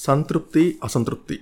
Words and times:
సంతృప్తి 0.00 0.78
అసంతృప్తి. 0.84 1.38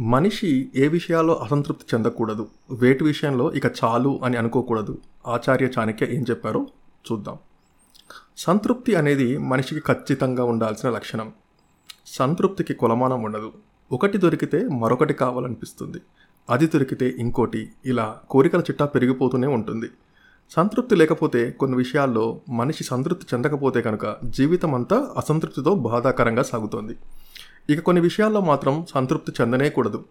మనిషి 0.00 0.70
ఏ 0.76 0.88
విషయాల్లో 0.88 1.34
అసంతృప్తి 1.34 1.84
చెందకూడదు? 1.94 2.48
వేటి 2.70 3.04
విషయంలో 3.04 3.52
ఇక 3.52 3.66
చాలు 3.66 4.20
అని 4.24 4.36
అనుకోకూడదు? 4.36 4.98
ఆచార్య 5.26 5.66
చాణక్య 5.66 6.06
ఏం 6.10 6.24
చెప్పారో 6.30 6.66
చూద్దాం. 7.12 7.38
సంతృప్తి 8.36 8.94
అనేది 8.94 9.38
మనిషికి 9.38 9.80
ఖచ్చితంగా 9.80 10.44
ఉండాల్సిన 10.44 10.90
లక్షణం. 10.90 11.32
సంతృప్తికి 12.06 12.74
కొలమానం 12.74 13.22
ఉండదు. 13.22 13.52
ఒకటి 13.92 14.18
దొరికితే 14.18 14.68
మరొకటి 14.68 15.14
కావాలనిపిస్తుంది. 15.14 15.98
అది 16.50 16.66
దొరికితే 16.66 17.14
ఇంకోటి 17.18 17.72
ఇలా 17.86 18.18
కోరికల 18.30 18.60
చిట్టా 18.60 18.86
పెరిగిపోతూనే 18.86 19.46
ఉంటుంది. 19.46 19.86
సంతృప్తి 20.50 20.96
లేకపోతే 20.96 21.50
కొన్ని 21.50 21.76
విషయాల్లో 21.76 22.40
మనిషి 22.48 22.84
సంతృప్తి 22.84 23.26
చెందకపోతే 23.34 23.82
కనుక 23.82 24.16
జీవితం 24.24 24.74
అంతా 24.74 25.14
అసంతృప్తితో 25.16 25.74
బాధాకరంగా 25.74 26.42
సాగుతోంది. 26.42 26.96
ఇక 27.70 27.80
కొన్ని 27.80 28.02
విషయాల్లో 28.02 28.40
మాత్రం 28.40 28.86
సంతృప్తి 28.94 29.32
చెందనేకూడదు 29.40 30.04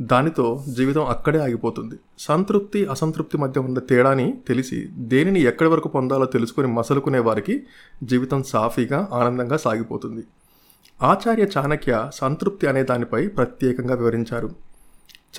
దానితో 0.00 0.64
జీవితం 0.76 1.04
అక్కడే 1.04 1.38
ఆగిపోతుంది. 1.38 1.94
సంతృప్తి 2.18 2.86
అసంతృప్తి 2.86 3.38
మధ్య 3.38 3.60
ఉన్న 3.60 3.78
తేడాని 3.78 4.34
తెలిసి 4.48 4.88
దేనిని 4.92 5.40
ఎక్కడి 5.40 5.68
వరకు 5.68 5.88
పొందాలో 5.88 6.26
తెలుసుకుని 6.26 6.66
మసలుకునే 6.66 7.18
వారికి 7.18 7.62
జీవితం 8.02 8.42
సాఫీగా 8.42 9.08
ఆనందంగా 9.12 9.56
సాగిపోతుంది. 9.56 10.24
ఆచార్య 11.02 11.46
చాణక్య 11.58 12.10
సంతృప్తి 12.14 12.66
అనే 12.66 12.82
దానిపై 12.82 13.26
ప్రత్యేకంగా 13.28 13.94
వివరించారు. 13.94 14.50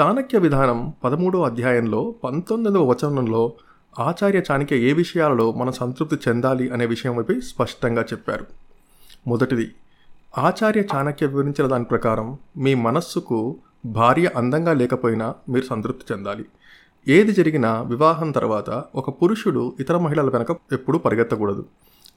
చాణక్య 0.02 0.40
విధానం 0.40 0.94
పదమూడో 1.04 1.44
అధ్యాయంలో 1.44 2.16
పంతొమ్మిదవ 2.24 2.90
వచనంలో 2.90 3.54
ఆచార్య 4.00 4.42
చాణక్య 4.52 4.78
ఏ 4.78 4.94
విషయాలలో 4.94 5.52
మనం 5.52 5.72
సంతృప్తి 5.72 6.30
చెందాలి 6.30 6.70
అనే 6.70 6.86
విషయంపై 6.86 7.40
స్పష్టంగా 7.40 8.02
చెప్పారు. 8.02 8.46
మొదటిది 9.28 9.72
ఆచార్య 10.38 10.82
చాణక్య 10.96 11.26
వివరించిన 11.26 11.68
దాని 11.68 11.84
ప్రకారం 11.84 12.38
మీ 12.58 12.76
మనస్సుకు 12.76 13.58
భార్య 13.86 14.30
అందంగా 14.36 14.74
లేకపోయినా 14.74 15.34
మీరు 15.50 15.66
సంతృప్తి 15.66 16.14
చెందాలి. 16.14 16.46
ఏది 17.08 17.32
జరిగినా 17.32 17.82
వివాహం 17.82 18.32
తర్వాత 18.32 18.70
ఒక 18.96 19.24
పురుషుడు 19.24 19.74
ఇతర 19.80 19.98
మహిళల 19.98 20.30
వెనక 20.30 20.52
ఎప్పుడూ 20.52 21.00
పరిగెత్తకూడదు. 21.00 21.66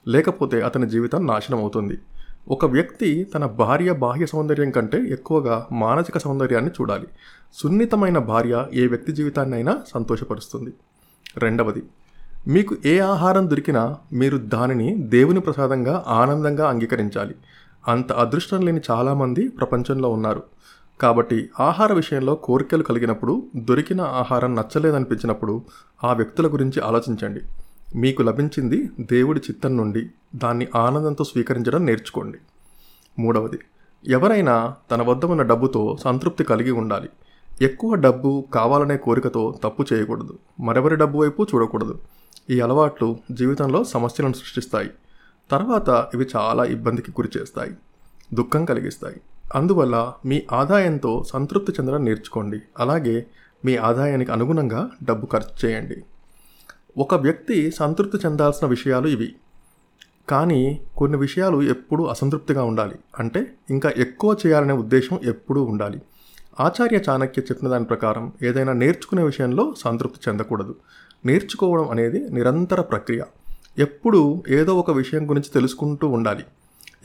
లేకపోతే 0.07 0.61
అతని 0.61 0.89
జీవితం 0.89 1.27
నాశనం 1.27 1.59
అవుతుంది. 1.59 1.99
ఒక 2.47 2.65
వ్యక్తి 2.65 3.23
తన 3.23 3.45
భార్య 3.45 3.91
బాహ్య 3.91 4.25
సౌందర్యం 4.25 4.71
కంటే 4.71 4.97
ఎక్కువగా 4.97 5.67
మానసిక 5.71 6.17
సౌందర్యాన్ని 6.17 6.71
చూడాలి. 6.71 7.07
సున్నితమైన 7.53 8.17
భార్య 8.17 8.65
ఏ 8.73 8.87
వ్యక్తి 8.87 9.11
జీవితాన్నైనా 9.11 9.77
సంతోషపరుస్తుంది. 9.93 10.73
రెండవది 11.37 11.83
మీకు 12.47 12.75
ఏ 12.85 12.99
ఆహారం 12.99 13.49
దొరికినా 13.49 13.97
మీరు 14.13 14.37
దానిని 14.37 14.95
దేవుని 14.95 15.39
ప్రసాదంగా 15.39 16.03
ఆనందంగా 16.07 16.69
అంగీకరించాలి. 16.69 17.35
అంత 17.87 18.11
అదృష్టం 18.11 18.61
లేని 18.61 18.81
చాలామంది 18.91 19.47
ప్రపంచంలో 19.47 20.09
ఉన్నారు. 20.09 20.43
కాబట్టి 21.01 21.49
ఆహార 21.59 21.93
విషయంలో 21.93 22.35
కోరికలు 22.35 22.83
కలిగినప్పుడు 22.83 23.47
దొరికిన 23.55 24.01
ఆహారం 24.01 24.55
నచ్చలేదనిపించినప్పుడు 24.55 25.65
ఆ 26.03 26.13
వ్యక్తుల 26.13 26.47
గురించి 26.47 26.81
ఆలోచించండి. 26.81 27.41
మీకు 27.95 28.21
లభించింది 28.21 28.89
దేవుడి 28.99 29.39
చిత్తం 29.39 29.77
నుండి 29.77 30.09
దాన్ని 30.35 30.67
ఆనందంతో 30.75 31.23
స్వీకరించడం 31.23 31.85
నేర్చుకోండి. 31.85 32.37
మూడవది 33.19 33.59
ఎవరైనా 34.07 34.75
తన 34.91 35.01
వద్ద 35.01 35.25
ఉన్న 35.25 35.41
డబ్బుతో 35.41 35.97
సంతృప్తి 36.03 36.43
కలిగి 36.43 36.71
ఉండాలి. 36.71 37.09
ఎక్కువ 37.61 37.95
డబ్బు 37.95 38.47
కావాలనే 38.53 38.97
కోరికతో 38.97 39.59
తప్పు 39.63 39.85
చేయకూడదు. 39.93 40.39
మరెవరి 40.59 40.95
డబ్బు 40.95 41.19
వైపు 41.19 41.47
చూడకూడదు. 41.55 41.99
ఈ 42.49 42.59
అలవాట్లు 42.59 43.17
జీవితంలో 43.31 43.83
సమస్యలను 43.83 44.33
సృష్టిస్తాయి. 44.33 44.89
తర్వాత 45.51 46.07
ఇవి 46.13 46.27
చాలా 46.35 46.65
ఇబ్బందికి 46.65 47.11
గురి 47.11 47.29
చేస్తాయి 47.37 47.71
దుఃఖం 48.33 48.65
కలిగిస్తాయి. 48.65 49.21
అందువల్ల 49.55 50.13
మీ 50.25 50.43
ఆదాయంతో 50.51 51.23
సంతృప్తి 51.23 51.71
చెందడం 51.71 52.05
నేర్చుకోండి. 52.05 52.61
అలాగే 52.79 53.25
మీ 53.65 53.75
ఆదాయానికి 53.75 54.31
అనుగుణంగా 54.31 54.91
డబ్బు 55.03 55.25
ఖర్చు 55.25 55.69
చేయండి. 55.69 56.03
ఒక 56.97 57.15
వ్యక్తి 57.15 57.71
సంతృప్తి 57.71 58.17
చెందాల్సిన 58.17 58.67
విషయాలు 58.67 59.07
ఇవి. 59.07 59.35
కానీ 60.29 60.81
కొన్ని 60.97 61.17
విషయాలు 61.17 61.63
ఎప్పుడూ 61.63 62.03
అసంతృప్తిగా 62.03 62.63
ఉండాలి. 62.63 62.95
అంటే 63.19 63.53
ఇంకా 63.69 63.91
ఎక్కువ 63.97 64.37
చేయాలనే 64.45 64.73
ఉద్దేశం 64.73 65.19
ఎప్పుడూ 65.23 65.63
ఉండాలి. 65.63 66.01
ఆచార్య 66.59 66.99
చాణక్య 67.09 67.41
చెప్పిన 67.41 67.69
దాని 67.69 67.85
ప్రకారం 67.85 68.33
ఏదైనా 68.43 68.73
నేర్చుకునే 68.73 69.23
విషయంలో 69.23 69.73
సంతృప్తి 69.77 70.29
చెందకూడదు. 70.29 70.75
నేర్చుకోవడం 71.25 71.89
అనేది 71.89 72.29
నిరంతర 72.29 72.81
ప్రక్రియ. 72.81 73.21
ఎప్పుడూ 73.79 74.43
ఏదో 74.49 74.75
ఒక 74.75 74.91
విషయం 74.91 75.29
గురించి 75.29 75.49
తెలుసుకుంటూ 75.53 76.07
ఉండాలి. 76.07 76.43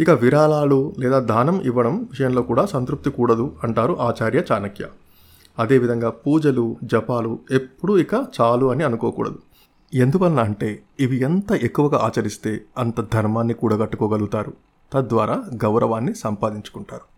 ఇక 0.00 0.10
విరాళాలు 0.10 0.94
లేదా 0.98 1.18
దానం 1.18 1.60
ఇవ్వడం 1.60 2.02
విషయంలో 2.02 2.42
కూడా 2.42 2.66
సంతృప్తి 2.66 3.10
కూడదు 3.10 3.56
అంటారు 3.64 3.96
ఆచార్య 4.00 4.42
చాణక్య. 4.52 4.86
అదేవిధంగా 5.58 6.10
పూజలు 6.10 6.76
జపాలు 6.84 7.38
ఎప్పుడూ 7.50 7.98
ఇక 7.98 8.14
చాలు 8.40 8.66
అని 8.66 8.84
అనుకోకూడదు. 8.84 9.38
ఎందువల్ల 9.94 10.40
అంటే 10.40 10.82
ఇవి 11.00 11.16
ఎంత 11.16 11.52
ఎక్కువగా 11.52 11.98
ఆచరిస్తే 11.98 12.60
అంత 12.78 13.00
ధర్మాన్ని 13.14 13.54
కూడగట్టుకోగలుగుతారు. 13.54 14.52
తద్వారా 14.92 15.44
గౌరవాన్ని 15.64 16.14
సంపాదించుకుంటారు. 16.14 17.11